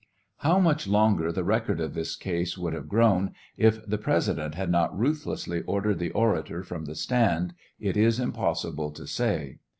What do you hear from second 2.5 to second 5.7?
would have grown, if the President had not ruthlessly